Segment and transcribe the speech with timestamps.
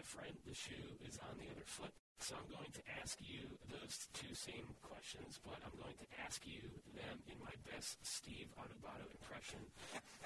[0.00, 1.92] my friend, the shoe is on the other foot.
[2.20, 6.40] So I'm going to ask you those two same questions, but I'm going to ask
[6.46, 6.62] you
[6.96, 9.60] them in my best Steve Adubato impression.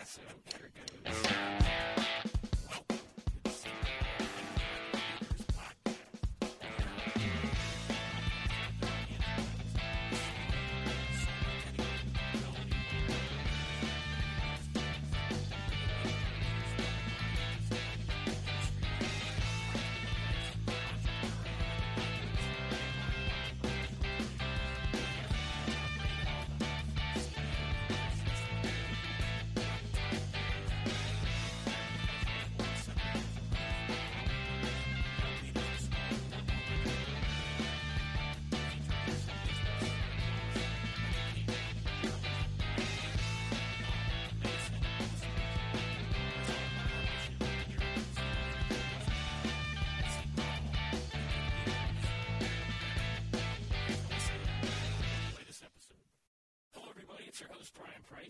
[0.05, 1.23] So here it goes.
[2.71, 4.24] Welcome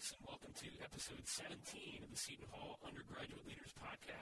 [0.05, 3.64] And welcome to episode 17 of the Seton Hall Undergraduate Leaders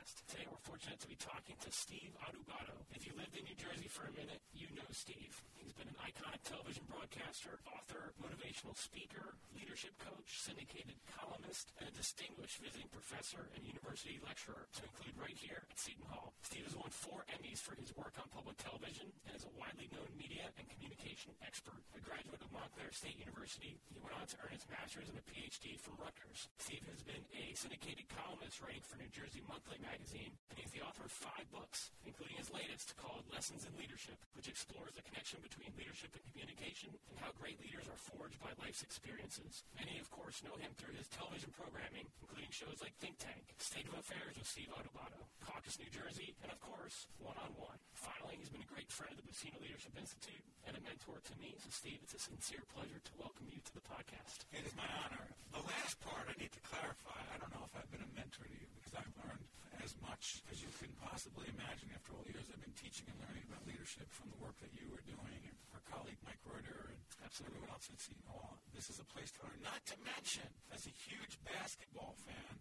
[0.02, 0.26] Podcast.
[0.26, 2.74] Today, we're fortunate to be talking to Steve Adubato.
[2.94, 5.30] If you lived in New Jersey for a minute, you know Steve.
[5.54, 11.94] He's been an iconic television broadcaster, author, motivational speaker, leadership coach, syndicated columnist, and a
[11.94, 16.34] distinguished visiting professor and university lecturer, to include right here at Seton Hall.
[16.42, 19.86] Steve has won four Emmys for his work on public television and is a widely
[19.94, 21.78] known media and communication expert.
[21.94, 25.24] A graduate of Montclair State University, he went on to earn his master's and a
[25.30, 26.50] PhD from Rutgers.
[26.58, 30.80] Steve has been a syndicated columnist writing for New Jersey Monthly magazine, and he's the
[30.80, 35.36] author of five books, including his latest called Lessons in Leadership, which explores the connection
[35.44, 39.68] between leadership and communication and how great leaders are forged by life's experiences.
[39.76, 43.84] Many, of course, know him through his television programming, including shows like Think Tank, State
[43.92, 47.76] of Affairs with Steve Adubato, Caucus New Jersey, and of course, One on One.
[47.92, 51.34] Finally, he's been a great friend of the Buccino Leadership Institute and a mentor to
[51.36, 51.52] me.
[51.60, 54.48] So, Steve, it's a sincere pleasure to welcome you to the podcast.
[54.56, 55.28] It is my honor.
[55.52, 57.20] The last part I need to clarify.
[57.28, 59.44] I don't know if I've been a mentor to you because I've learned
[59.82, 63.18] as much as you can possibly imagine after all the years I've been teaching and
[63.18, 66.94] learning about leadership from the work that you were doing and our colleague Mike Reuter
[66.94, 68.62] and absolutely everyone else at Seton Hall.
[68.70, 69.58] This is a place to learn.
[69.66, 72.54] Not to mention, as a huge basketball fan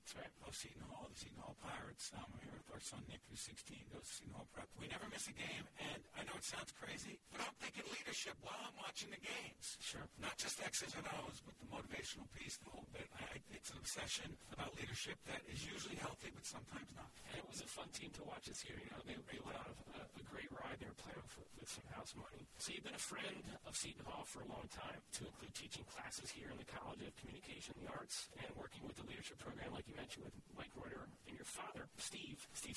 [0.51, 3.39] of Seton Hall, the Seton Hall Pirates, um, I'm here with our son Nick, who's
[3.45, 4.67] 16, goes to Seton Hall Prep.
[4.75, 8.33] We never miss a game, and I know it sounds crazy, but I'm thinking leadership
[8.41, 9.77] while I'm watching the games.
[9.77, 10.03] Sure.
[10.17, 13.07] Not just X's and O's, but the motivational piece, the whole bit.
[13.15, 17.10] I, it's an obsession about leadership that is usually healthy, but sometimes not.
[17.31, 18.75] And it was a fun team to watch this year.
[18.75, 20.79] You know, they, they went on a, uh, a great ride.
[20.83, 22.43] They were playing with, with some house money.
[22.59, 25.87] So you've been a friend of Seton Hall for a long time, to include teaching
[25.87, 29.39] classes here in the College of Communication and the Arts and working with the leadership
[29.39, 31.87] program, like you mentioned, with Mike Reuter and your father,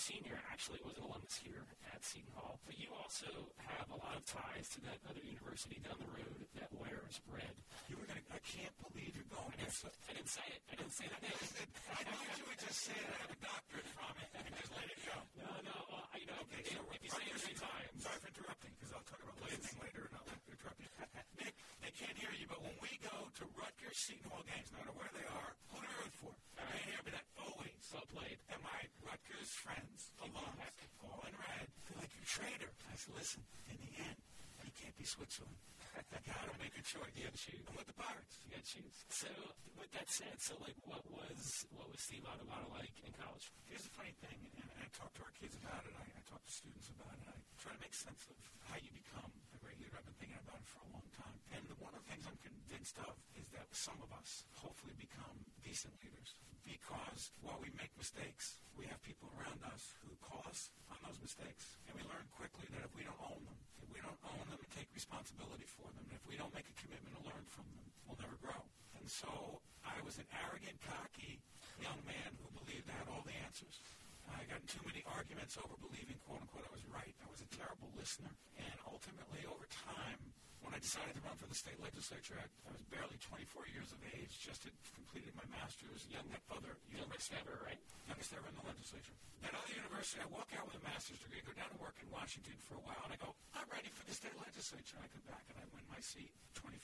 [0.05, 0.37] Sr.
[0.53, 2.61] actually was an alumnus here at Seton Hall.
[2.69, 6.45] But you also have a lot of ties to that other university down the road
[6.61, 7.57] that wears red.
[7.89, 8.21] You were gonna.
[8.29, 9.73] I can't believe you're going I there.
[9.73, 10.61] didn't, I didn't say it.
[10.69, 11.25] I didn't say that.
[11.25, 14.73] I thought you would just say that I have a doctorate from it and just
[14.77, 15.17] let it go.
[15.41, 15.77] No, no.
[15.89, 18.29] Uh, well, you know, Okay, if, so if you say it three times, Sorry for
[18.29, 20.91] interrupting, because I'll talk about listening later, and I'll interrupt you.
[21.41, 24.85] Nick, they can't hear you, but when we go to Rutgers Seton Hall games, no
[24.85, 26.33] matter where they are, who do we root for?
[26.61, 27.73] I can't hear me that always.
[27.89, 28.37] well played.
[28.53, 28.61] And
[29.15, 30.75] my Rutgers friends, alums,
[31.07, 32.67] all in red, they're like, you traitor.
[32.91, 34.19] I said, listen, in the end,
[34.67, 35.55] you can't be Switzerland.
[35.95, 37.15] You gotta make a choice.
[37.15, 37.63] You gotta choose.
[37.63, 38.43] I'm with the Pirates.
[38.43, 39.07] You gotta choose.
[39.15, 39.31] So,
[39.79, 43.55] with that said, so like, what was what was Steve Adubato like in college?
[43.71, 46.43] Here's the funny thing, and I talk to our kids about it, I, I talk
[46.43, 48.35] to students about it, I try to make sense of
[48.67, 49.95] how you become a great leader.
[49.95, 51.39] I've been thinking about it for a long time.
[51.55, 54.99] And the, one of the things I'm convinced of is that some of us hopefully
[54.99, 56.35] become decent leaders
[56.67, 56.94] because
[58.05, 61.81] mistakes, we have people around us who call us on those mistakes.
[61.89, 64.61] And we learn quickly that if we don't own them, if we don't own them
[64.61, 67.89] and take responsibility for them, if we don't make a commitment to learn from them,
[68.05, 68.61] we'll never grow.
[69.01, 71.41] And so I was an arrogant, cocky
[71.81, 73.81] young man who believed I had all the answers.
[74.29, 77.17] I got in too many arguments over believing, quote unquote, I was right.
[77.25, 78.37] I was a terrible listener.
[78.61, 80.21] And ultimately, over time,
[80.75, 84.03] I decided to run for the state legislature, I, I was barely 24 years of
[84.11, 87.79] age, just had completed my master's, young other Youngest ever, right?
[88.11, 89.15] youngest ever in the legislature.
[89.47, 92.11] At other university, I walk out with a master's degree, go down to work in
[92.11, 94.99] Washington for a while, and I go, I'm ready for the state legislature.
[94.99, 96.75] I come back and I win my seat, 25,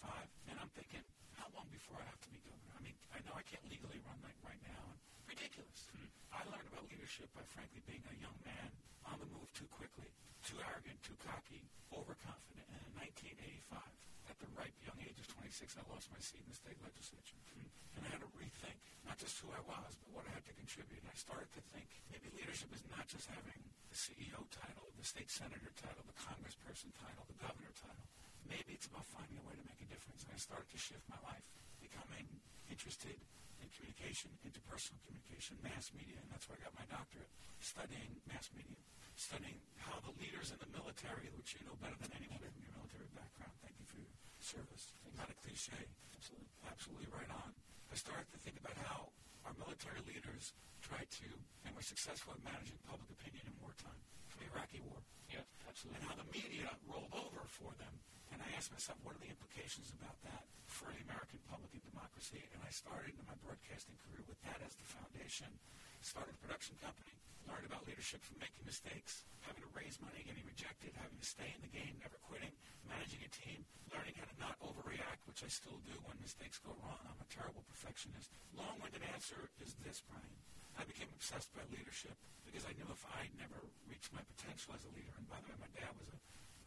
[0.46, 1.02] and I'm thinking,
[1.34, 2.78] how long before I have to be governor?
[2.78, 4.82] I mean, I know I can't legally run like right now.
[4.94, 5.90] And ridiculous.
[5.90, 6.06] Hmm.
[6.30, 8.70] I learned about leadership by frankly being a young man
[9.08, 10.08] on the move too quickly,
[10.44, 12.66] too arrogant, too cocky, overconfident.
[12.70, 13.80] And in 1985,
[14.28, 17.40] at the ripe young age of 26, I lost my seat in the state legislature.
[17.54, 17.68] Hmm.
[17.96, 20.54] And I had to rethink not just who I was, but what I had to
[20.54, 21.02] contribute.
[21.02, 23.60] And I started to think maybe leadership is not just having
[23.90, 28.06] the CEO title, the state senator title, the congressperson title, the governor title.
[28.46, 30.22] Maybe it's about finding a way to make a difference.
[30.26, 31.46] And I started to shift my life,
[31.82, 32.26] becoming
[32.70, 33.18] interested
[33.60, 37.30] in communication, interpersonal communication, mass media, and that's where I got my doctorate,
[37.60, 38.80] studying mass media,
[39.16, 42.74] studying how the leaders in the military, which you know better than anyone from your
[42.76, 44.92] military background, thank you for your service.
[45.16, 45.76] Not a cliche,
[46.16, 47.50] absolutely, absolutely right on.
[47.92, 49.12] I started to think about how
[49.44, 51.28] our military leaders tried to
[51.66, 55.00] and were successful at managing public opinion in wartime, for the Iraqi war.
[55.28, 56.00] Yeah, absolutely.
[56.00, 57.92] And how the media rolled over for them.
[58.32, 60.46] And I asked myself, what are the implications about that
[60.80, 62.40] for the American public and democracy?
[62.56, 65.52] And I started my broadcasting career with that as the foundation.
[66.00, 67.12] Started a production company,
[67.44, 71.52] learned about leadership from making mistakes, having to raise money, getting rejected, having to stay
[71.52, 72.56] in the game, never quitting,
[72.88, 73.60] managing a team,
[73.92, 77.04] learning how to not overreact, which I still do when mistakes go wrong.
[77.04, 78.32] I'm a terrible perfectionist.
[78.56, 80.36] Long-winded answer is this, Brian.
[80.80, 82.16] I became obsessed by leadership
[82.48, 85.52] because I knew if I never reached my potential as a leader, and by the
[85.52, 86.18] way, my dad was a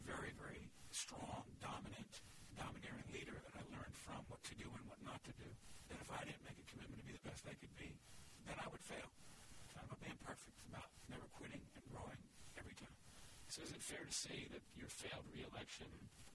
[0.06, 2.22] very, very strong, dominant,
[2.54, 3.34] domineering leader
[4.04, 5.48] from what to do and what not to do,
[5.88, 7.96] that if I didn't make a commitment to be the best I could be,
[8.44, 9.08] then I would fail.
[9.64, 10.52] It's not about being perfect.
[10.60, 12.20] It's about never quitting and growing
[12.60, 12.92] every time.
[13.48, 15.88] So is it fair to say that your failed reelection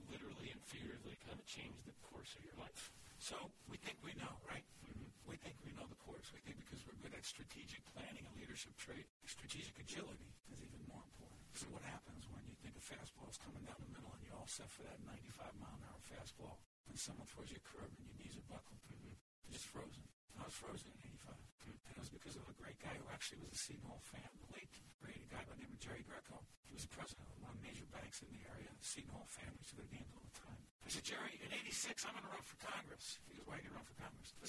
[0.09, 2.89] literally and figuratively kind of changed the course of your life?
[3.21, 3.35] So
[3.69, 4.65] we think we know, right?
[4.87, 5.11] Mm-hmm.
[5.29, 6.31] We think we know the course.
[6.33, 10.81] We think because we're good at strategic planning and leadership trait, strategic agility is even
[10.89, 11.43] more important.
[11.53, 14.39] So what happens when you think a fastball is coming down the middle and you're
[14.39, 16.55] all set for that 95 mile an hour fastball,
[16.89, 20.03] and someone throws you a curve and your knees are buckled, you're just frozen.
[20.35, 21.37] I was frozen in 85.
[21.37, 21.77] Mm-hmm.
[21.85, 24.49] And it was because of a great guy who actually was a Hall fan, the
[24.55, 26.41] late great guy by the name of Jerry Greco.
[26.65, 29.61] He was president of one of the major banks in the area, the Hall family,
[29.63, 30.61] so they're games all the time.
[30.83, 33.19] I said, Jerry, in 86, I'm going to run for Congress.
[33.29, 33.61] He goes, why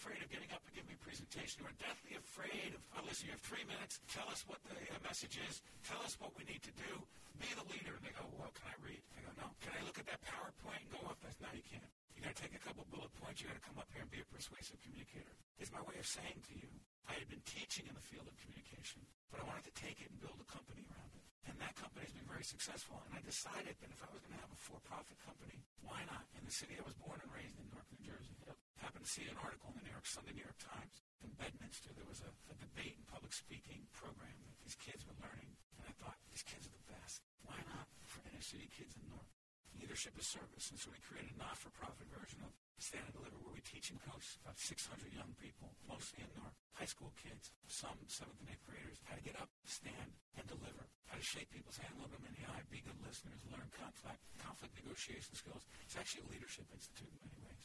[0.02, 3.06] afraid of getting up and giving me a presentation, who are deathly afraid of, oh,
[3.06, 6.34] listen, you have three minutes, tell us what the uh, message is, tell us what
[6.34, 6.90] we need to do,
[7.38, 7.94] be the leader.
[7.94, 8.98] And they go, well, can I read?
[9.14, 9.54] I go, no.
[9.62, 11.22] Can I look at that PowerPoint and go off?
[11.38, 11.86] No, you can't.
[12.18, 13.46] You got to take a couple bullet points.
[13.46, 15.38] You got to come up here and be a persuasive communicator.
[15.62, 16.70] Is my way of saying to you,
[17.06, 20.10] I had been teaching in the field of communication, but I wanted to take it
[20.10, 21.26] and build a company around it.
[21.46, 22.98] And that company has been very successful.
[23.06, 26.26] And I decided that if I was going to have a for-profit company, why not?
[26.38, 28.34] In the city I was born and raised in Newark, New Jersey.
[28.50, 31.06] I happened to see an article in the New York Sunday New York Times.
[31.22, 35.18] In Bedminster, there was a, a debate and public speaking program that these kids were
[35.22, 35.54] learning.
[35.78, 37.22] And I thought, these kids are the best.
[37.46, 39.30] Why not for inner city kids in Newark?
[39.78, 40.74] Leadership is service.
[40.74, 44.02] And so we created a not-for-profit version of Stand and Deliver where we teach and
[44.02, 48.66] coach about 600 young people, mostly in Newark, high school kids, some seventh and eighth
[48.66, 52.26] graders, how to get up, stand, and deliver how to shake people's hand, look them
[52.26, 55.68] in the eye, be good listeners, learn conflict, conflict negotiation skills.
[55.86, 57.62] It's actually a leadership institute in many ways.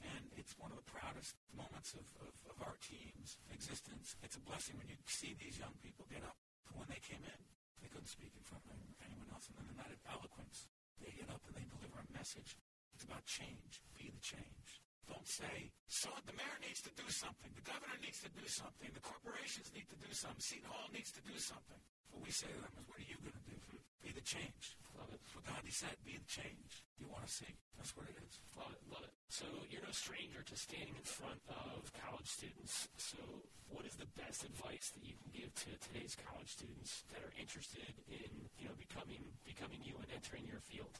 [0.00, 4.16] And it's one of the proudest moments of, of, of our team's existence.
[4.24, 6.36] It's a blessing when you see these young people get up.
[6.72, 7.40] When they came in,
[7.82, 10.70] they couldn't speak in front of anyone else, and then they're not eloquence.
[11.02, 12.56] They get up and they deliver a message.
[12.94, 13.82] It's about change.
[13.98, 14.80] Be the change.
[15.10, 18.86] Don't say, so the mayor needs to do something, the governor needs to do something,
[18.94, 21.82] the corporations need to do something, Seton Hall needs to do something.
[22.14, 23.58] What we say to them is, what are you going to do?
[24.06, 24.78] Be the change.
[24.96, 25.20] Love it.
[25.34, 27.52] What Gandhi said, be the change you want to see.
[27.76, 28.38] That's what it is.
[28.56, 28.82] Love it.
[28.86, 29.19] Love it.
[29.30, 32.90] So you're no stranger to standing in front of college students.
[32.98, 33.22] So
[33.70, 37.30] what is the best advice that you can give to today's college students that are
[37.38, 40.98] interested in, you know, becoming becoming you and entering your field?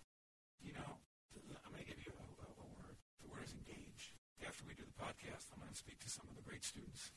[0.63, 1.03] You know,
[1.67, 2.95] I'm going to give you a, a, a word.
[3.19, 4.15] The word is engage.
[4.47, 7.11] After we do the podcast, I'm going to speak to some of the great students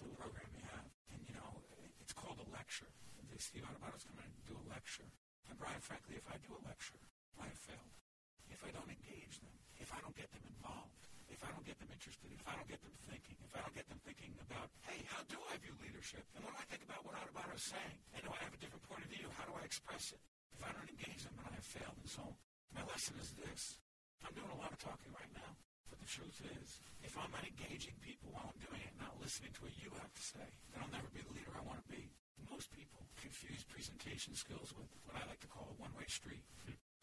[0.00, 0.88] in the program we have.
[1.12, 1.60] And, you know,
[2.00, 2.88] it's called a lecture.
[3.36, 5.12] Steve Adubato going to do a lecture.
[5.50, 6.96] And Brian, frankly, if I do a lecture,
[7.36, 8.03] I have failed.
[8.50, 11.76] If I don't engage them, if I don't get them involved, if I don't get
[11.80, 14.68] them interested, if I don't get them thinking, if I don't get them thinking about,
[14.88, 16.24] hey, how do I view leadership?
[16.36, 18.84] And when I think about what Adubato is saying, and do I have a different
[18.88, 19.26] point of view?
[19.34, 20.22] How do I express it?
[20.54, 21.98] If I don't engage them, then I have failed.
[21.98, 22.24] And so
[22.72, 23.80] my lesson is this.
[24.22, 25.52] I'm doing a lot of talking right now.
[25.90, 29.52] But the truth is, if I'm not engaging people while I'm doing it, not listening
[29.58, 31.88] to what you have to say, then I'll never be the leader I want to
[31.90, 32.08] be.
[32.48, 36.46] Most people confuse presentation skills with what I like to call a one-way street.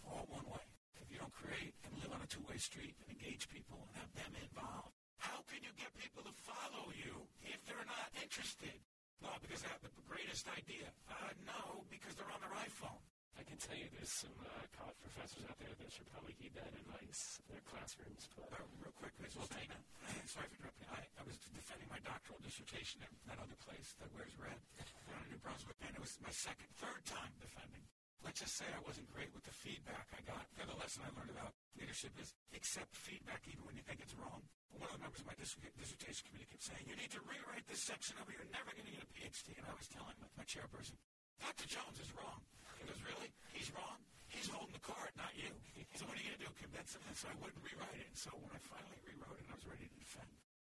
[0.08, 0.71] All one way.
[1.32, 5.42] Create and live on a two-way street and engage people and have them involved, how
[5.50, 8.76] can you get people to follow you if they're not interested?
[9.22, 10.90] No, because they have the greatest idea.
[11.06, 12.98] Uh, no, because they're on their iPhone.
[13.38, 16.58] I can tell you there's some uh, college professors out there that should probably heed
[16.58, 18.28] that advice in their classrooms.
[18.34, 19.50] But uh, real quick, was well,
[20.30, 20.90] sorry for interrupting.
[20.90, 24.58] I, I was defending my doctoral dissertation at that other place that wears red
[25.10, 27.86] down in New Brunswick, and it was my second, third time defending.
[28.22, 30.46] Let's just say I wasn't great with the feedback I got.
[30.54, 34.14] The other lesson I learned about leadership is accept feedback even when you think it's
[34.14, 34.46] wrong.
[34.78, 37.82] One of the members of my dissertation committee kept saying, you need to rewrite this
[37.82, 39.58] section or you're never going to get a PhD.
[39.58, 40.96] And I was telling my, my chairperson,
[41.42, 41.66] Dr.
[41.66, 42.40] Jones is wrong.
[42.78, 43.30] He goes, really?
[43.54, 43.98] He's wrong?
[44.30, 45.52] He's holding the card, not you.
[45.98, 47.04] So what are you going to do, convince him?
[47.10, 48.08] And so I wouldn't rewrite it.
[48.08, 50.32] And so when I finally rewrote it, I was ready to defend.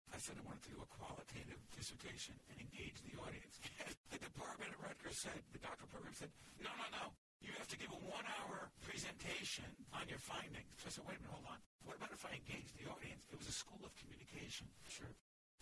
[0.09, 3.61] I said I wanted to do a qualitative dissertation and engage the audience.
[4.13, 7.05] the department at Rutgers said, the doctoral program said, no, no, no.
[7.43, 10.71] You have to give a one-hour presentation on your findings.
[10.79, 11.59] So I said, wait a minute, hold on.
[11.83, 13.27] What about if I engage the audience?
[13.27, 14.71] It was a school of communication.
[14.87, 15.11] Sure.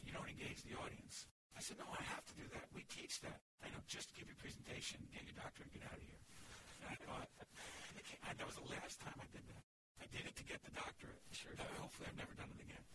[0.05, 1.25] You don't engage the audience.
[1.57, 2.69] I said, no, I have to do that.
[2.71, 3.41] We teach that.
[3.65, 6.21] I know, just give your presentation, get your doctor, and get out of here.
[6.85, 7.27] And I thought,
[8.37, 9.63] that was the last time I did that.
[10.01, 11.21] I did it to get the doctorate.
[11.33, 11.53] Sure.
[11.57, 12.85] Uh, hopefully I've never done it again.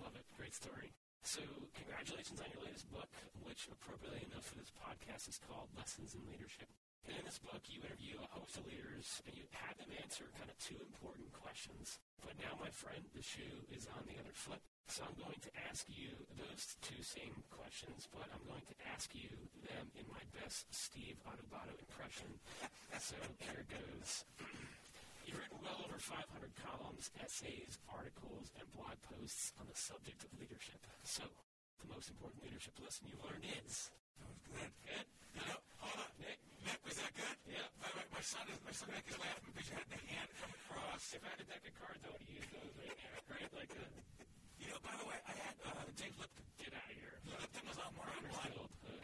[0.00, 0.24] Love it.
[0.36, 0.92] Great story.
[1.24, 1.40] So
[1.72, 3.08] congratulations on your latest book,
[3.48, 6.68] which appropriately enough for this podcast is called Lessons in Leadership.
[7.08, 10.28] And in this book, you interview a host of leaders and you have them answer
[10.36, 11.96] kind of two important questions.
[12.20, 14.60] But now, my friend, the shoe is on the other foot.
[14.92, 19.08] So I'm going to ask you those two same questions, but I'm going to ask
[19.16, 19.32] you
[19.64, 22.28] them in my best Steve Adubato impression.
[23.00, 24.28] so here goes.
[25.34, 30.78] Written well over 500 columns, essays, articles, and blog posts on the subject of leadership.
[31.02, 31.26] So,
[31.82, 33.90] the most important leadership lesson you've learned is.
[34.22, 34.70] That was good.
[34.86, 35.06] Good?
[35.34, 36.12] You know, hold on.
[36.22, 37.36] Nick, Nick, was that good?
[37.50, 37.66] Yeah.
[37.82, 40.00] By the way, my son is, my son Nick is laughing because you had the
[40.06, 41.02] hand come across.
[41.10, 43.50] If I had a deck of cards, I would use those right now, right?
[43.58, 43.84] Like a,
[44.62, 46.46] you know, by the way, I had uh, James Lipton.
[46.62, 47.14] Get out of here.
[47.26, 48.54] Lipton was on one on one.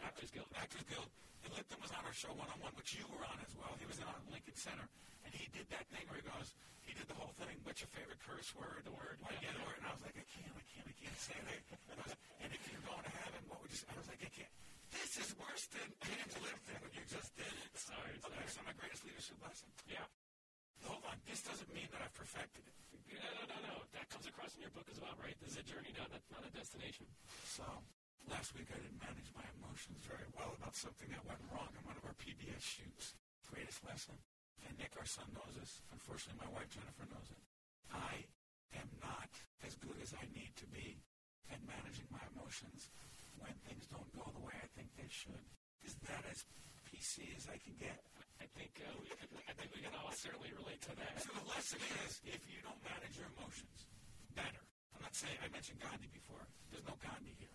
[0.07, 0.47] Actors Guild.
[0.55, 1.11] Actors Guild.
[1.43, 3.75] And Lipton was on our show one on one, which you were on as well.
[3.77, 4.87] He was in on Lincoln Center,
[5.31, 6.51] and he did that thing where he goes,
[6.83, 7.55] he did the whole thing.
[7.63, 8.83] What's your favorite curse word?
[8.83, 9.15] The word.
[9.23, 9.79] What, yeah, the word.
[9.79, 11.63] And I was like, I can't, I can't, I can't say that.
[11.71, 12.03] And,
[12.43, 13.87] and if you're going to heaven, what would you say?
[13.87, 14.51] I was like, I can't.
[14.91, 17.47] This is worse than James Lipton, what you just did.
[17.79, 18.51] Sorry, okay, sorry.
[18.51, 19.71] so my greatest leadership lesson.
[19.87, 20.03] Yeah.
[20.83, 21.15] Hold on.
[21.23, 22.75] This doesn't mean that I've perfected it.
[23.15, 23.75] No, no, no, no.
[23.95, 25.35] That comes across in your book as well, right?
[25.39, 27.07] This is a journey, not a, not a destination.
[27.47, 27.63] So,
[28.27, 31.87] last week I didn't manage my emotions very well about something that went wrong in
[31.87, 33.15] one of our PBS shoots.
[33.47, 34.19] Greatest lesson.
[34.67, 35.81] And Nick, our son, knows this.
[35.91, 37.41] Unfortunately, my wife, Jennifer, knows it.
[37.91, 38.25] I
[38.77, 39.31] am not
[39.65, 41.01] as good as I need to be
[41.51, 42.89] at managing my emotions
[43.37, 45.45] when things don't go the way I think they should.
[45.81, 46.45] Is that as
[46.87, 47.97] PC as I can get?
[48.41, 51.21] I think uh, we can, I think we can all certainly relate to that.
[51.21, 53.89] So the lesson is, if you don't manage your emotions
[54.33, 54.61] better,
[54.93, 56.41] I'm not saying I mentioned Gandhi before.
[56.69, 57.53] There's no Gandhi here.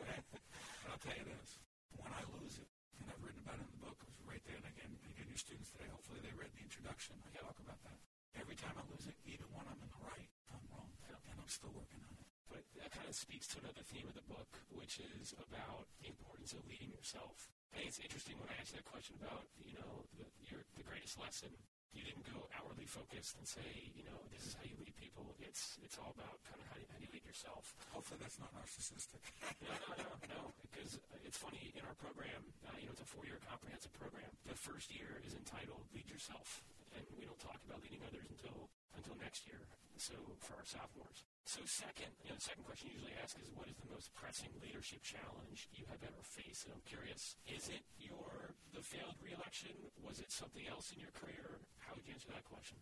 [0.00, 0.20] Okay?
[0.32, 1.60] but I'll tell you this:
[1.96, 2.68] when I lose it,
[3.00, 4.56] and I've written about it in the book, it was right there.
[4.60, 7.12] And again, again, your students today, hopefully they read the introduction.
[7.20, 8.00] I talk about that.
[8.40, 11.52] Every time I lose it, even when I'm in the right, I'm wrong, and I'm
[11.52, 12.24] still working on it.
[12.48, 16.08] But that kind of speaks to another theme of the book, which is about the
[16.08, 17.52] importance of leading yourself.
[17.68, 20.88] I think it's interesting when I ask that question about, you know, the, your, the
[20.88, 21.52] greatest lesson.
[21.94, 25.34] You didn't go outwardly focused and say, you know, this is how you lead people.
[25.40, 27.74] It's it's all about kind of how, you, how you lead yourself.
[27.90, 29.22] Hopefully that's not narcissistic.
[29.64, 30.40] no, no, no, no.
[30.66, 34.28] Because it's funny in our program, uh, you know, it's a four-year comprehensive program.
[34.46, 36.62] The first year is entitled "Lead Yourself,"
[36.94, 39.60] and we don't talk about leading others until until next year.
[39.96, 40.12] So
[40.44, 41.24] for our sophomores.
[41.48, 44.12] So second, you know, the second question you usually ask is, what is the most
[44.12, 46.68] pressing leadership challenge you have ever faced?
[46.68, 49.72] And I'm curious, is it your the failed reelection?
[50.04, 51.64] Was it something else in your career?
[51.80, 52.76] How would you answer that question?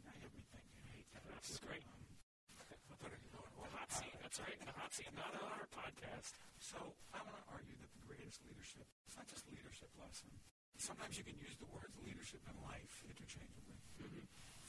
[0.00, 0.80] Now you have me thinking.
[0.80, 1.28] I hate that.
[1.44, 1.84] This is great.
[1.84, 2.00] Um,
[2.88, 4.16] I thought I could go The hot seat.
[4.24, 4.56] That's right.
[4.56, 5.12] The hot seat.
[5.12, 6.40] Not on our podcast.
[6.56, 6.80] So
[7.12, 10.32] I want to argue that the greatest leadership, it's not just leadership lesson.
[10.80, 13.76] Sometimes you can use the words leadership and life interchangeably.
[14.00, 14.24] Mm-hmm.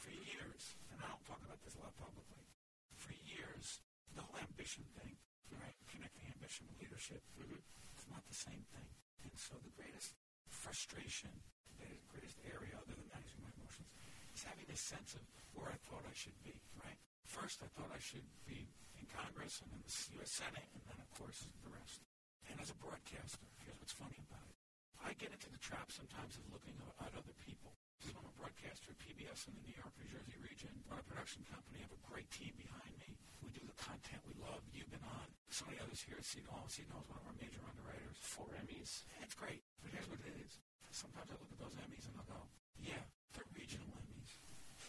[0.08, 2.48] For years, and I don't talk about this a lot publicly,
[2.96, 3.84] for years,
[4.16, 5.20] the whole ambition thing,
[5.52, 5.76] right?
[5.92, 7.60] Connecting ambition with leadership, Mm-hmm.
[7.92, 8.88] it's not the same thing.
[9.28, 10.16] And so the greatest
[10.48, 11.28] frustration,
[11.76, 13.92] the greatest area other than managing my emotions,
[14.32, 16.96] is having this sense of where I thought I should be, right?
[17.28, 18.64] First, I thought I should be
[18.96, 19.92] in Congress and in the
[20.24, 20.40] U.S.
[20.40, 22.00] Senate, and then, of course, the rest.
[22.48, 24.56] And as a broadcaster, here's what's funny about it.
[25.04, 27.76] I get into the trap sometimes of looking at other people.
[28.06, 31.42] I'm a broadcaster at PBS in the New York, New Jersey region, run a production
[31.50, 33.18] company, have a great team behind me.
[33.42, 34.62] We do the content we love.
[34.70, 35.28] You've been on.
[35.50, 36.70] So many others here at Seton Hall.
[36.70, 38.18] Seton Hall is one of our major underwriters.
[38.22, 39.08] Four Emmys.
[39.26, 40.62] It's great, but here's what it is.
[40.94, 42.42] Sometimes I look at those Emmys and I'll go,
[42.78, 43.02] yeah,
[43.34, 44.32] they're regional Emmys.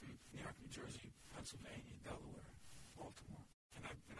[0.00, 0.16] Hmm.
[0.36, 2.52] New York, New Jersey, Pennsylvania, Delaware,
[2.96, 3.37] Baltimore.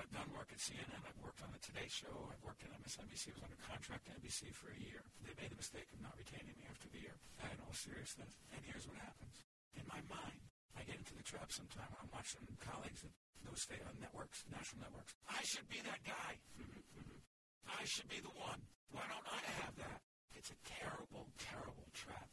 [0.08, 1.04] I've, done work at CNN.
[1.04, 2.32] I've worked on the Today Show.
[2.32, 3.28] I've worked at MSNBC.
[3.28, 5.04] I was under contract at NBC for a year.
[5.20, 7.12] They made the mistake of not retaining me after the year.
[7.44, 8.40] In all seriousness.
[8.56, 9.36] And here's what happens.
[9.76, 10.40] In my mind,
[10.80, 13.12] I get into the trap sometime I'm watching colleagues at
[13.44, 15.12] those state uh, networks, national networks.
[15.28, 16.40] I should be that guy.
[17.68, 18.64] I should be the one.
[18.88, 20.00] Why don't I have that?
[20.32, 22.32] It's a terrible, terrible trap.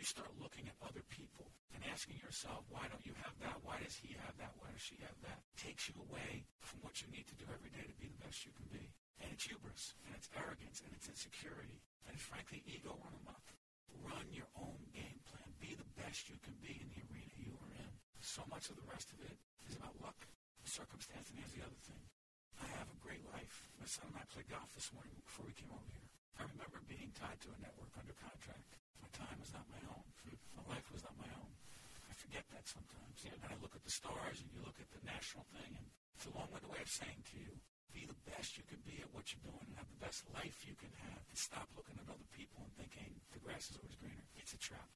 [0.00, 3.60] You start looking at other people and asking yourself, why don't you have that?
[3.60, 4.56] Why does he have that?
[4.56, 5.44] Why does she have that?
[5.60, 8.48] Takes you away from what you need to do every day to be the best
[8.48, 8.88] you can be.
[9.20, 13.44] And it's hubris, and it's arrogance, and it's insecurity, and it's frankly ego run amok.
[14.00, 15.44] Run your own game plan.
[15.60, 17.92] Be the best you can be in the arena you are in.
[18.24, 19.36] So much of the rest of it
[19.68, 20.16] is about luck,
[20.64, 22.00] circumstance, and here's the other thing.
[22.56, 23.68] I have a great life.
[23.76, 26.08] My son and I played golf this morning before we came over here.
[26.40, 28.79] I remember being tied to a network under contract.
[29.00, 30.04] My time was not my own.
[30.56, 31.52] My life was not my own.
[32.08, 33.24] I forget that sometimes.
[33.26, 36.28] And I look at the stars and you look at the national thing, and it's
[36.28, 37.52] a long-winded way of saying to you,
[37.90, 40.62] be the best you can be at what you're doing and have the best life
[40.62, 41.20] you can have.
[41.26, 44.22] And stop looking at other people and thinking the grass is always greener.
[44.38, 44.86] It's a trap.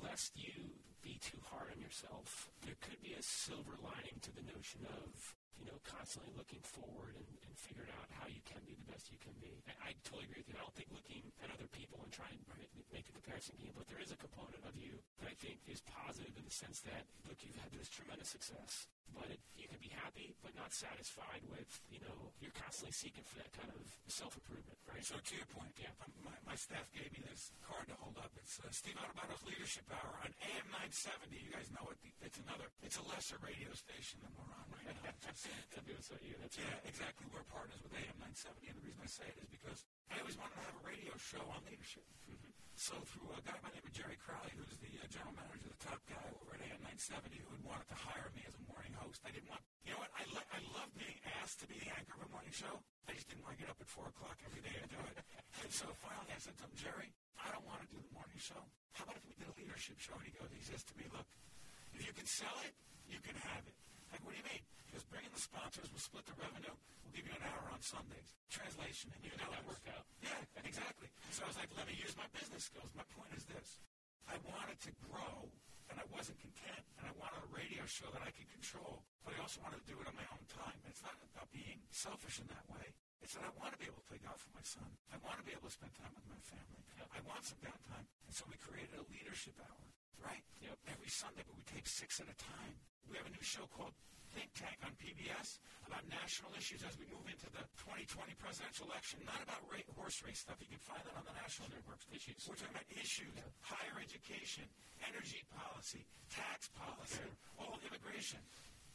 [0.00, 4.44] Lest you be too hard on yourself, there could be a silver lining to the
[4.48, 5.12] notion of,
[5.60, 9.12] you know, constantly looking forward and, and figuring out how you can be the best
[9.12, 9.60] you can be.
[9.68, 10.56] I, I totally agree with you.
[10.56, 13.84] I don't think looking at other people and trying to make, make comparison game, but
[13.92, 17.04] there is a component of you that I think is positive in the sense that,
[17.28, 21.44] look, you've had this tremendous success, but it, you can be happy but not satisfied
[21.52, 25.04] with, you know, you're constantly seeking for that kind of self-improvement, right?
[25.04, 25.92] So to your point, Yeah.
[26.24, 28.32] my, my staff gave me this card to hold up.
[28.40, 31.36] It's uh, Steve Adubato's Leadership Hour on AM 970.
[31.36, 32.00] You guys know it.
[32.24, 35.12] It's another, it's a lesser radio station than we're on right now.
[35.28, 35.52] It's just-
[36.40, 36.88] that's yeah, right.
[36.88, 37.26] exactly.
[37.28, 40.38] We're partners with AM 970, and the reason I say it is because I always
[40.40, 42.04] wanted to have a radio show on leadership.
[42.78, 45.66] So through a guy by the name of Jerry Crowley, who's the uh, general manager,
[45.66, 48.62] the top guy over at AM 970, who had wanted to hire me as a
[48.70, 49.18] morning host.
[49.26, 50.14] I didn't want, you know what?
[50.14, 52.70] I, lo- I love being asked to be the anchor of a morning show.
[53.10, 55.18] I just didn't want to get up at 4 o'clock every day and do it.
[55.66, 58.38] and so finally I said to him, Jerry, I don't want to do the morning
[58.38, 58.62] show.
[58.94, 60.14] How about if we did a leadership show?
[60.14, 61.26] And he goes, he says to me, look,
[61.98, 62.78] if you can sell it,
[63.10, 63.74] you can have it.
[64.12, 64.62] Like, what do you mean?
[64.88, 66.72] He goes, bring in the sponsors, we'll split the revenue,
[67.04, 68.32] we'll give you an hour on Sundays.
[68.48, 70.04] Translation, and you know That worked out.
[70.24, 71.08] yeah, exactly.
[71.34, 72.88] So I was like, let me use my business skills.
[72.96, 73.78] My point is this.
[74.24, 75.48] I wanted to grow,
[75.92, 79.36] and I wasn't content, and I wanted a radio show that I could control, but
[79.36, 80.76] I also wanted to do it on my own time.
[80.84, 82.92] And it's not about being selfish in that way.
[83.20, 84.88] It's that I want to be able to play golf with my son.
[85.12, 86.80] I want to be able to spend time with my family.
[87.12, 88.04] I want some downtime.
[88.28, 89.84] And so we created a leadership hour,
[90.22, 90.44] right?
[90.64, 90.76] Yep.
[90.92, 92.76] Every Sunday, but we tape six at a time.
[93.06, 93.94] We have a new show called
[94.34, 99.22] Think Tank on PBS about national issues as we move into the 2020 presidential election.
[99.24, 100.60] Not about ra- horse race stuff.
[100.60, 102.04] You can find that on the national networks.
[102.12, 102.44] Issues.
[102.44, 103.32] We're talking about issues,
[103.64, 104.68] higher education,
[105.06, 107.24] energy policy, tax policy,
[107.56, 108.42] all immigration.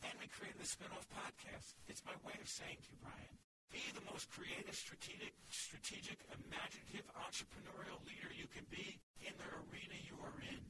[0.03, 1.79] And we created a spin-off podcast.
[1.87, 3.33] It's my way of saying to you, Brian,
[3.71, 9.97] be the most creative, strategic, strategic, imaginative, entrepreneurial leader you can be in the arena
[10.05, 10.61] you are in.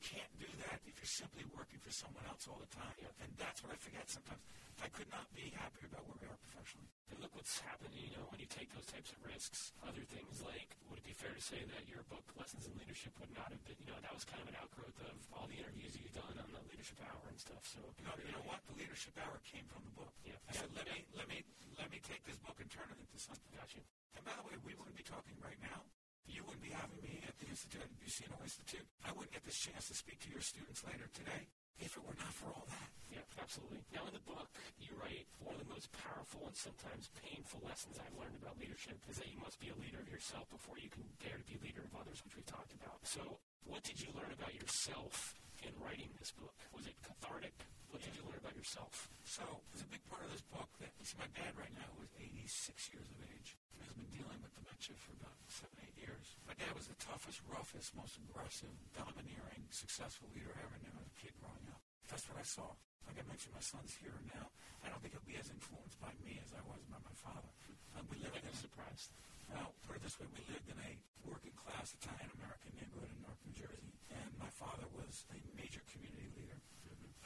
[0.00, 0.24] Yeah.
[0.24, 2.96] Can't do that if you're simply working for someone else all the time.
[3.20, 4.40] And that's what I forget sometimes.
[4.80, 6.88] I could not be happier about where we are professionally.
[7.12, 9.76] And look what's happening, you know, when you take those types of risks.
[9.84, 13.12] Other things like, would it be fair to say that your book, Lessons in Leadership,
[13.20, 15.60] would not have been, you know, that was kind of an outgrowth of all the
[15.60, 17.60] interviews you've done on the Leadership Hour and stuff.
[17.68, 18.64] So, you know, you know what?
[18.72, 20.16] The Leadership Hour came from the book.
[20.24, 20.40] Yeah.
[20.48, 21.44] I said, let me, let me,
[21.76, 23.52] let me take this book and turn it into something.
[23.52, 23.84] Gotcha.
[24.16, 25.84] And by the way, we wouldn't be talking right now.
[26.26, 28.86] You wouldn't be having me at the Institute, at the Buccino Institute.
[29.04, 31.48] I wouldn't get this chance to speak to your students later today
[31.80, 32.90] if it were not for all that.
[33.08, 33.80] Yeah, absolutely.
[33.90, 37.96] Now, in the book, you write one of the most powerful and sometimes painful lessons
[37.96, 40.92] I've learned about leadership is that you must be a leader of yourself before you
[40.92, 43.00] can dare to be a leader of others, which we've talked about.
[43.02, 46.54] So, what did you learn about yourself in writing this book?
[46.76, 47.56] Was it cathartic?
[47.90, 49.10] What did you learn about yourself?
[49.24, 52.12] So, there's a big part of this book that, see, my dad right now is
[52.20, 56.36] 86 years of age has been dealing with dementia for about seven, eight years.
[56.46, 61.06] My dad was the toughest, roughest, most aggressive, domineering, successful leader I ever knew as
[61.06, 61.80] a kid growing up.
[62.10, 62.74] That's what I saw.
[63.06, 64.50] Like I mentioned, my son's here now.
[64.82, 67.50] I don't think he'll be as influenced by me as I was by my father.
[67.94, 69.14] Uh, we lived in a surprised.
[69.50, 70.92] Well, put it this way: we lived in a
[71.26, 76.58] working-class Italian-American neighborhood in North New Jersey, and my father was a major community leader,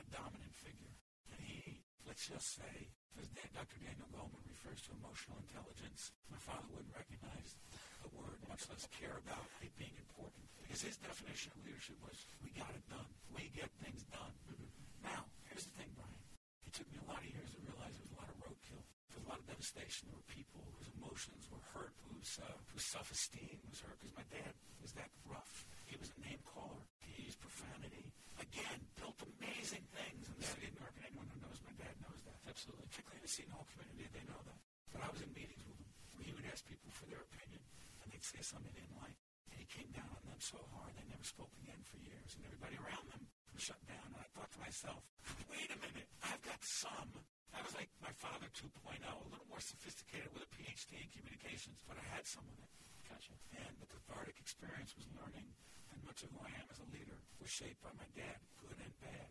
[0.01, 0.93] a dominant figure.
[2.05, 3.81] Let's just say, as Dr.
[3.81, 7.57] Daniel Goleman refers to emotional intelligence, my father wouldn't recognize
[8.05, 10.45] the word, much less care about it being important.
[10.61, 13.09] Because his definition of leadership was, we got it done.
[13.33, 14.33] We get things done.
[15.01, 16.21] Now, here's the thing, Brian.
[16.69, 18.85] It took me a lot of years to realize there was a lot of roadkill.
[19.09, 20.13] There was a lot of devastation.
[20.13, 23.97] There were people whose emotions were hurt, whose, uh, whose self-esteem was hurt.
[23.97, 24.53] Because my dad
[24.85, 25.65] was that rough.
[25.89, 26.85] He was a name caller.
[27.15, 28.11] Used profanity.
[28.43, 30.95] Again, built amazing things in the city of Newark.
[30.99, 32.37] And anyone who knows my dad knows that.
[32.45, 32.91] Absolutely.
[32.91, 34.61] Particularly in the Seton Hall community, they know that.
[34.93, 37.63] But I was in meetings with him where he would ask people for their opinion,
[38.03, 39.17] and they'd say something they didn't like.
[39.51, 42.35] And he came down on them so hard they never spoke again for years.
[42.37, 43.25] And everybody around them
[43.55, 44.05] was shut down.
[44.13, 45.01] And I thought to myself,
[45.49, 47.11] wait a minute, I've got some.
[47.55, 51.79] I was like my father 2.0, a little more sophisticated with a PhD in communications,
[51.87, 52.71] but I had some of it.
[53.09, 53.35] Gotcha.
[53.57, 55.47] And the cathartic experience was learning,
[55.93, 58.79] and much of who I am as a leader was shaped by my dad, good
[58.81, 59.29] and bad.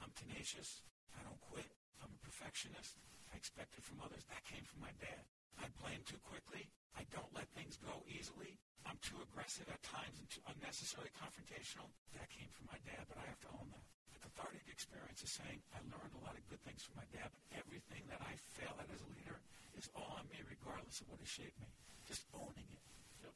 [0.00, 0.82] I'm tenacious.
[1.12, 1.68] I don't quit.
[2.00, 2.96] I'm a perfectionist.
[3.32, 4.24] I expect it from others.
[4.32, 5.22] That came from my dad.
[5.60, 6.64] I blame too quickly.
[6.96, 8.56] I don't let things go easily.
[8.88, 11.92] I'm too aggressive at times and too unnecessarily confrontational.
[12.16, 13.84] That came from my dad, but I have to own that.
[14.16, 17.28] The cathartic experience is saying I learned a lot of good things from my dad,
[17.28, 19.36] but everything that I fail at as a leader
[19.76, 21.68] is all on me regardless of what has shaped me.
[22.08, 22.82] Just owning it.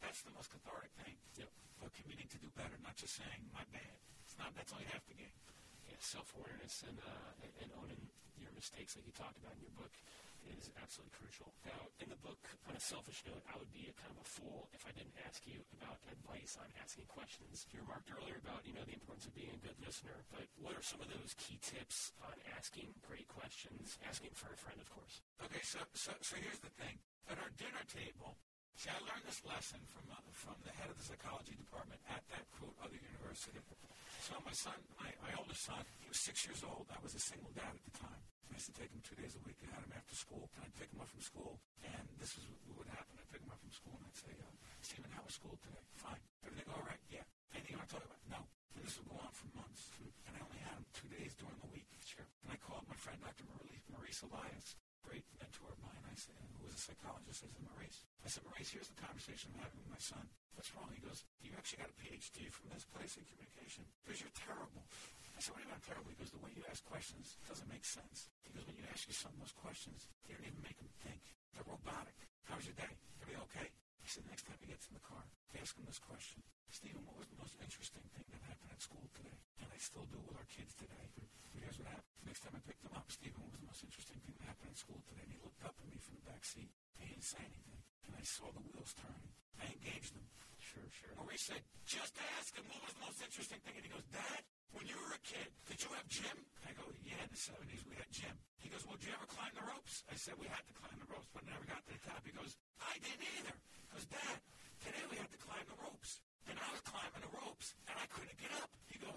[0.00, 1.16] That's the most cathartic thing.
[1.36, 1.50] Yep.
[1.82, 3.98] But committing to do better, not just saying my bad.
[4.24, 5.36] It's not that's only half the game.
[5.88, 8.00] Yeah, self-awareness and, uh, and owning
[8.40, 9.92] your mistakes like you talked about in your book
[10.52, 11.48] is absolutely crucial.
[11.64, 14.28] Now, in the book, on a selfish note, I would be a kind of a
[14.28, 17.64] fool if I didn't ask you about advice on asking questions.
[17.72, 20.76] You remarked earlier about, you know, the importance of being a good listener, but what
[20.76, 24.88] are some of those key tips on asking great questions, asking for a friend, of
[24.92, 25.24] course?
[25.48, 27.00] Okay, so, so, so here's the thing.
[27.24, 28.36] At our dinner table,
[28.76, 32.22] see, I learned this lesson from, uh, from the head of the psychology department at
[32.34, 33.58] that, quote, other university.
[34.24, 36.88] So my son, my, my oldest son, he was six years old.
[36.88, 38.20] I was a single dad at the time.
[38.48, 39.58] I used to take him two days a week.
[39.60, 40.48] I had him after school.
[40.56, 41.60] And I'd pick him up from school.
[41.84, 43.12] And this is what would happen.
[43.20, 45.84] I'd pick him up from school and I'd say, uh, Stephen, how was school today?
[46.00, 46.22] Fine.
[46.46, 47.02] Everything all right?
[47.12, 47.26] Yeah.
[47.52, 48.22] Anything you want to talk about?
[48.30, 48.40] No.
[48.78, 49.92] And this would go on for months.
[50.24, 51.84] And I only had him two days during the week.
[52.00, 52.24] Sure.
[52.46, 53.44] And I called my friend, Dr.
[53.50, 54.66] Maurice, Maurice Elias,
[55.04, 56.00] great mentor of mine.
[56.08, 57.44] I said, who was a psychologist.
[57.44, 58.00] I said, Maurice.
[58.24, 60.24] I said, Maurice, here's the conversation I'm having with my son.
[60.56, 60.88] What's wrong?
[60.94, 63.84] He goes, you actually got a PhD from this place in communication.
[64.02, 64.86] Because you're terrible.
[65.34, 66.10] I said, what do you mean I'm terrible?
[66.14, 68.30] He goes, the way you ask questions doesn't make sense.
[68.46, 71.20] He goes, when you ask your son those questions, you don't even make him think.
[71.52, 72.14] They're robotic.
[72.46, 72.94] How was your day?
[73.18, 73.68] Everything okay?
[73.98, 75.26] He said, next time he gets in the car,
[75.58, 76.38] ask him this question.
[76.70, 79.38] Stephen, what was the most interesting thing that happened at school today?
[79.58, 81.06] And I still do it with our kids today.
[81.58, 82.13] Here's what happened.
[82.24, 84.80] Next time I picked him up, Stephen, was the most interesting thing that happened at
[84.80, 85.22] school today?
[85.22, 86.72] And he looked up at me from the back seat.
[86.96, 87.80] He didn't say anything.
[88.08, 89.32] And I saw the wheels turning.
[89.60, 90.26] I engaged him.
[90.58, 91.12] Sure, sure.
[91.20, 93.76] Maurice said, just ask him what was the most interesting thing.
[93.76, 94.40] And he goes, Dad,
[94.74, 96.38] when you were a kid, did you have gym?
[96.66, 98.34] I go, yeah, in the 70s we had gym.
[98.58, 100.02] He goes, well, did you ever climb the ropes?
[100.10, 102.24] I said, we had to climb the ropes, but never got to the top.
[102.26, 103.54] He goes, I didn't either.
[103.54, 104.38] He goes, Dad,
[104.82, 106.18] today we had to climb the ropes.
[106.50, 108.73] And I was climbing the ropes, and I couldn't get up.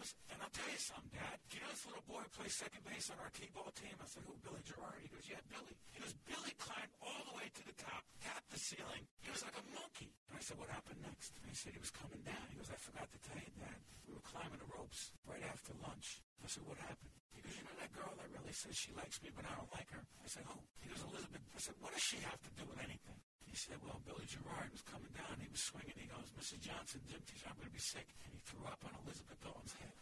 [0.07, 1.35] Goes, and I'll tell you something, Dad.
[1.51, 3.91] Do you know this little boy plays second base on our T-ball team?
[3.99, 5.03] I said, who, Billy Gerard?
[5.03, 5.75] He goes, yeah, Billy.
[5.91, 9.03] He goes, Billy climbed all the way to the top, tapped the ceiling.
[9.19, 10.15] He was like a monkey.
[10.31, 11.35] And I said, what happened next?
[11.43, 12.39] And he said he was coming down.
[12.47, 13.79] He goes, I forgot to tell you, Dad.
[14.07, 16.23] We were climbing the ropes right after lunch.
[16.39, 17.11] I said, what happened?
[17.35, 19.71] He goes, you know that girl that really says she likes me, but I don't
[19.75, 20.03] like her?
[20.23, 20.55] I said, who?
[20.79, 21.43] He goes, Elizabeth.
[21.51, 23.19] I said, what does she have to do with anything?
[23.43, 25.41] He said, well, Billy Gerard was coming down.
[25.41, 25.99] He was swinging.
[25.99, 26.63] He goes, Mrs.
[26.63, 28.05] Johnson, gym teacher, I'm going to be sick.
[28.23, 29.96] And he threw up on Elizabeth Dalton's head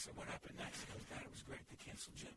[0.00, 0.80] said, what happened next?
[0.80, 1.60] He goes, Dad, it was great.
[1.68, 2.32] They canceled gym.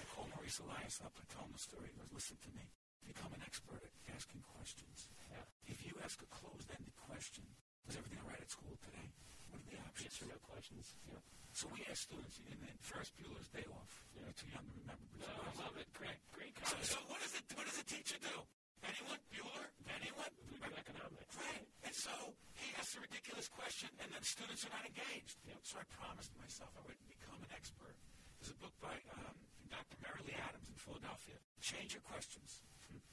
[0.00, 1.12] I called Maurice Elias up.
[1.12, 1.92] and told him the story.
[1.92, 2.64] He goes, listen to me.
[3.04, 5.12] Become an expert at asking questions.
[5.28, 5.44] Yeah.
[5.68, 7.44] If you ask a closed-ended question,
[7.84, 9.12] was everything all right at school today?
[9.52, 10.16] What are the options?
[10.16, 10.96] Yes no questions.
[11.04, 11.20] Yeah.
[11.52, 13.92] So we asked students, and then Ferris Bueller's Day Off.
[14.16, 14.24] Yeah.
[14.24, 15.04] You're too young to remember.
[15.12, 15.88] Bruce oh, no, I love it.
[15.92, 16.56] Great, great.
[16.56, 16.80] Concept.
[16.80, 18.36] So, so what, does the, what does the teacher do?
[18.84, 19.20] Anyone?
[19.32, 19.66] Bueller?
[19.88, 20.32] Anyone?
[20.66, 21.32] Economics.
[21.38, 21.66] Right.
[21.86, 22.12] And so
[22.58, 25.38] he asks a ridiculous question, and then students are not engaged.
[25.46, 25.60] Yep.
[25.62, 27.96] So I promised myself I would become an expert.
[28.40, 29.36] There's a book by um,
[29.70, 29.96] Dr.
[30.02, 31.38] Marilee Adams in Philadelphia.
[31.62, 32.60] Change your questions.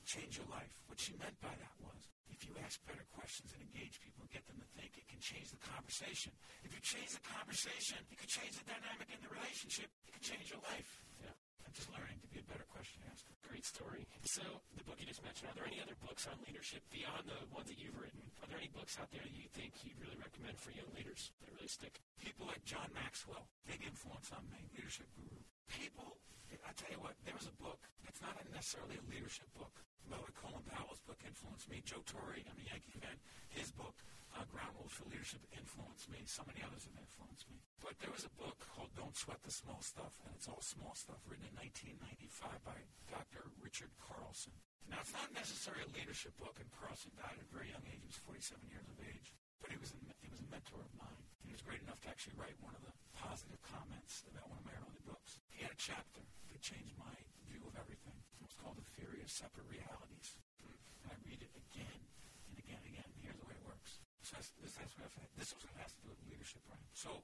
[0.03, 0.73] Change your life.
[0.91, 4.31] What she meant by that was if you ask better questions and engage people and
[4.33, 6.33] get them to think, it can change the conversation.
[6.65, 9.87] If you change the conversation, it could change the dynamic in the relationship.
[10.09, 10.91] It could change your life.
[11.23, 11.33] Yeah.
[11.73, 13.33] Just learning to be a better question asker.
[13.49, 14.05] Great story.
[14.29, 14.45] So,
[14.77, 17.65] the book you just mentioned, are there any other books on leadership beyond the ones
[17.69, 18.21] that you've written?
[18.41, 21.33] Are there any books out there that you think you'd really recommend for young leaders
[21.41, 21.97] that really stick?
[22.21, 25.41] People like John Maxwell, big influence on me, leadership guru.
[25.65, 26.21] People,
[26.61, 27.81] I tell you what, there was a book.
[28.05, 29.73] It's not necessarily a leadership book.
[30.05, 31.81] Way, Colin Powell's book influenced me.
[31.81, 33.17] Joe Torre, I'm a Yankee fan.
[33.49, 33.97] His book,
[34.33, 34.45] uh,
[34.83, 36.21] Rules for Leadership, influenced me.
[36.25, 37.61] So many others have influenced me.
[37.79, 40.91] But there was a book called Don't Sweat the Small Stuff, and it's all small
[40.97, 43.47] stuff, written in 1995 by Dr.
[43.61, 44.53] Richard Carlson.
[44.89, 48.03] Now, it's not necessarily a leadership book, and Carlson died at a very young age.
[48.03, 49.31] He was 47 years of age.
[49.63, 51.23] But he was a, he was a mentor of mine.
[51.47, 54.67] He was great enough to actually write one of the positive comments about one of
[54.67, 55.39] my early books.
[55.47, 56.19] He had a chapter
[56.51, 57.15] that changed my
[57.47, 58.19] view of everything.
[58.43, 60.35] It was called The Theory of Separate Realities.
[60.59, 62.01] And I read it again
[62.51, 63.07] and again.
[63.23, 63.63] Here's the way it
[64.33, 66.81] this, that's what I've, this is has to do with leadership, right?
[66.97, 67.21] So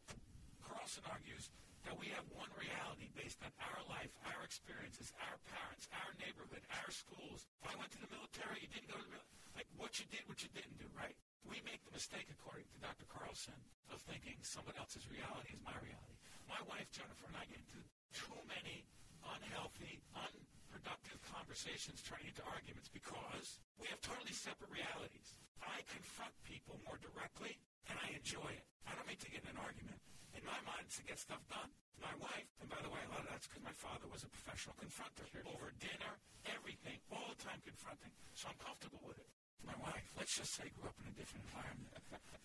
[0.61, 1.49] Carlson argues
[1.87, 6.61] that we have one reality based on our life, our experiences, our parents, our neighborhood,
[6.83, 7.47] our schools.
[7.63, 9.37] If I went to the military, you didn't go to the military.
[9.57, 11.15] Like what you did, what you didn't do, right?
[11.47, 13.07] We make the mistake, according to Dr.
[13.09, 13.57] Carlson,
[13.89, 16.15] of thinking someone else's reality is my reality.
[16.45, 17.81] My wife, Jennifer, and I get into
[18.13, 18.85] too many
[19.25, 25.35] unhealthy, unproductive conversations turning into arguments because we have totally separate realities.
[25.79, 27.55] I confront people more directly,
[27.87, 28.67] and I enjoy it.
[28.83, 29.95] I don't mean to get in an argument.
[30.35, 31.71] In my mind, it's to get stuff done.
[32.03, 34.31] My wife, and by the way, a lot of that's because my father was a
[34.43, 35.23] professional confronter.
[35.47, 36.19] Over dinner,
[36.51, 38.11] everything, all the time confronting.
[38.35, 39.38] So I'm comfortable with it.
[39.65, 41.91] My wife, let's just say, grew up in a different environment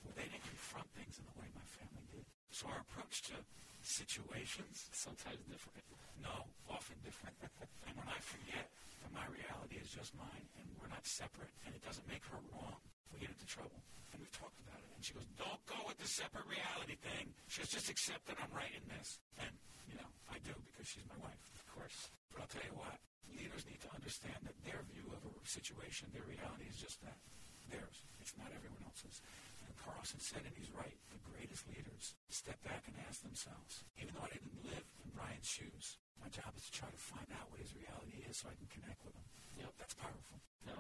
[0.05, 2.25] where they didn't confront things in the way my family did.
[2.51, 3.37] So our approach to
[3.83, 5.85] situations, Sometimes different.
[6.23, 7.37] no, often different.
[7.87, 8.67] and when I forget
[9.05, 12.41] that my reality is just mine and we're not separate and it doesn't make her
[12.53, 12.81] wrong,
[13.13, 13.81] we get into trouble.
[14.13, 14.89] And we've talked about it.
[14.95, 17.35] And she goes, don't go with the separate reality thing.
[17.51, 19.19] She goes, just accept that I'm right in this.
[19.43, 19.51] And,
[19.91, 22.09] you know, I do because she's my wife, of course.
[22.33, 22.95] But I'll tell you what,
[23.33, 27.17] leaders need to understand that their view of a situation, their reality is just that.
[27.73, 28.05] Theirs.
[28.21, 29.25] It's not everyone else's.
[29.65, 34.13] And Carlson said, and he's right, the greatest leaders step back and ask themselves, even
[34.13, 37.49] though I didn't live in Brian's shoes, my job is to try to find out
[37.49, 39.27] what his reality is so I can connect with him.
[39.65, 39.73] Yep.
[39.81, 40.41] That's powerful.
[40.69, 40.77] No,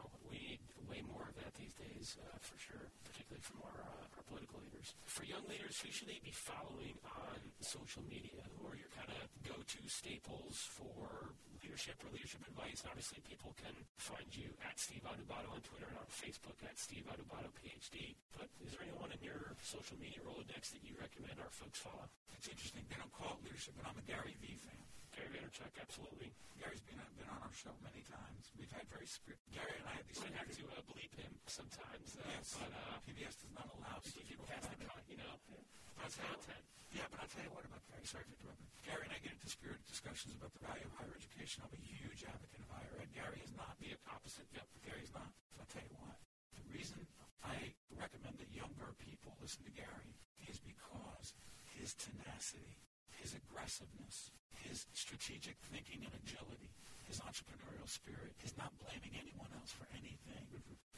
[0.94, 4.62] way more of that these days, uh, for sure, particularly from our, uh, our political
[4.62, 4.94] leaders.
[5.10, 8.46] For young leaders, who should they be following on social media?
[8.54, 12.86] Who are your kind of go-to staples for leadership or leadership advice?
[12.86, 16.78] And Obviously, people can find you at Steve Adubato on Twitter and on Facebook at
[16.78, 18.14] Steve Adubato PhD.
[18.38, 22.06] But is there anyone in your social media Rolodex that you recommend our folks follow?
[22.38, 22.86] It's interesting.
[22.86, 24.93] They don't call it leadership, but I'm a Gary Vee fan.
[25.14, 26.30] Gary Vaynerchuk, absolutely.
[26.58, 28.50] Gary's been, been on our show many times.
[28.58, 29.38] We've had very spirit.
[29.54, 30.18] Gary and I have these.
[30.22, 33.98] We have to uh, bleep him sometimes, uh, Yes, but uh, PBS does not allow
[34.02, 34.62] us to if you the that.
[34.66, 35.62] cut, you know, But
[36.02, 36.64] I'll tell you what- content.
[36.94, 38.06] Yeah, but I'll tell you what about Gary.
[38.06, 38.70] Sorry for interrupting.
[38.86, 41.62] Gary and I get into spirited discussions about the value of higher education.
[41.66, 43.10] I'm a huge advocate of higher ed.
[43.10, 44.46] Gary is not the opposite.
[44.54, 45.26] Yep, Gary's not.
[45.58, 46.14] I'll tell you what.
[46.54, 47.02] The reason
[47.42, 50.14] I recommend that younger people listen to Gary
[50.46, 51.34] is because
[51.74, 52.78] his tenacity,
[53.18, 54.30] his aggressiveness,
[54.64, 56.72] his strategic thinking and agility,
[57.04, 60.48] his entrepreneurial spirit, his not blaming anyone else for anything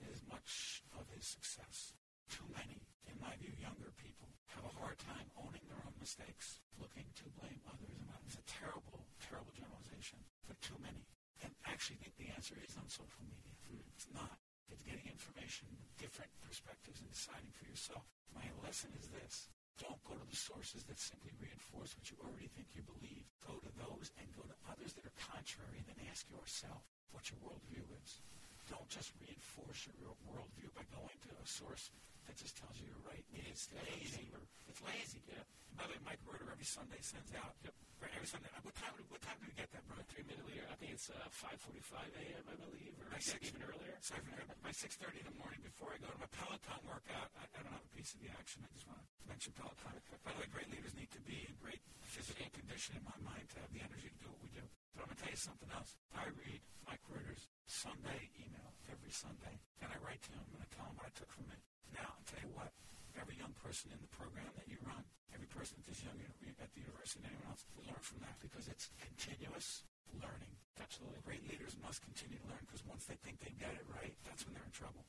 [0.06, 1.92] is much of his success.
[2.30, 2.78] Too many,
[3.10, 7.26] in my view, younger people have a hard time owning their own mistakes, looking to
[7.38, 7.94] blame others.
[7.98, 11.06] And it's a terrible, terrible generalization, but too many.
[11.42, 13.82] And actually think the answer is on social media.
[13.94, 14.38] It's not.
[14.70, 18.02] It's getting information, different perspectives, and deciding for yourself.
[18.34, 19.50] My lesson is this.
[19.76, 23.28] Don't go to the sources that simply reinforce what you already think you believe.
[23.44, 26.80] Go to those and go to others that are contrary and then ask yourself
[27.12, 28.24] what your worldview is.
[28.72, 31.92] Don't just reinforce your worldview by going to a source
[32.26, 33.22] that just tells you you're right.
[33.36, 34.32] It's lazy.
[34.66, 35.22] It's lazy.
[35.28, 35.44] Yeah.
[35.78, 37.52] By the way, Mike Reuter every Sunday sends out.
[37.62, 37.76] Yep.
[38.00, 38.48] Right, every Sunday.
[38.64, 38.92] What time?
[39.12, 39.96] What time do we get that, bro?
[40.08, 40.64] Three minute leader.
[40.68, 42.44] I think it's uh, 5:45 a.m.
[42.48, 43.64] I believe, or By six- even
[44.06, 44.38] Sorry for.
[44.62, 47.74] By 6.30 in the morning before I go to my Peloton workout, I, I don't
[47.74, 48.62] have a piece of the action.
[48.62, 49.98] I just want to mention Peloton.
[50.22, 53.50] By the way, great leaders need to be in great physical condition in my mind
[53.50, 54.62] to have the energy to do what we do.
[54.94, 55.98] But I'm going to tell you something else.
[56.14, 60.70] I read Mike Reuter's Sunday email every Sunday, and I write to him and I
[60.70, 61.58] tell him what I took from it.
[61.90, 62.70] Now, I'll tell you what.
[63.18, 65.02] every young person in the program that you run,
[65.34, 68.86] every person that's young at the university and anyone else, learn from that because it's
[69.02, 69.82] continuous
[70.22, 70.54] learning.
[70.80, 71.20] Absolutely.
[71.24, 74.44] Great leaders must continue to learn because once they think they've got it right, that's
[74.46, 75.04] when they're in trouble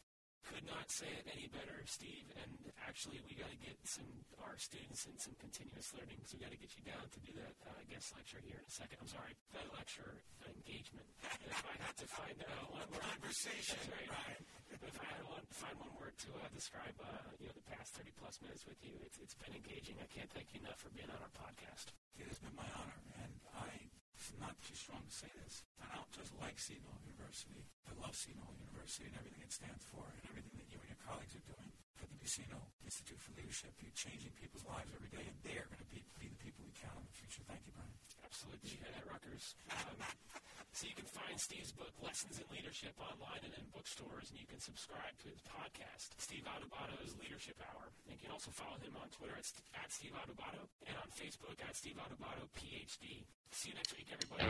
[0.48, 2.32] could not say it any better, Steve.
[2.40, 2.52] And
[2.88, 4.08] actually, we got to get some
[4.40, 6.16] our students in some continuous learning.
[6.18, 8.66] because we got to get you down to do that uh, guest lecture here in
[8.66, 8.98] a second.
[9.04, 11.08] I'm sorry, that lecture engagement.
[11.52, 14.08] if I had to find uh, one word, conversation, right.
[14.08, 14.42] right.
[14.72, 18.00] If I had to find one word to uh, describe, uh, you know, the past
[18.00, 20.00] 30 plus minutes with you, it's, it's been engaging.
[20.00, 21.92] I can't thank you enough for being on our podcast.
[22.16, 23.68] It has been my honor, and I
[24.36, 25.64] not too strong to say this.
[25.80, 27.64] I don't just like Seton Hall University.
[27.88, 30.92] I love Seton Hall University and everything it stands for and everything that you and
[30.92, 33.72] your colleagues are doing for the Buccino Institute for Leadership.
[33.80, 36.68] You're changing people's lives every day, and they are going to be, be the people
[36.68, 37.44] we count on in the future.
[37.48, 37.96] Thank you, Brian.
[38.28, 38.76] Absolutely.
[38.76, 39.56] You Rutgers.
[39.72, 39.98] Um,
[40.78, 44.46] so you can find Steve's book, Lessons in Leadership, online and in bookstores, and you
[44.46, 47.90] can subscribe to his podcast, Steve Adubato's Leadership Hour.
[48.06, 51.58] And you can also follow him on Twitter at, at Steve Adubato and on Facebook
[51.66, 53.26] at Steve Adubato, PhD.
[53.50, 54.46] See you next week, everybody.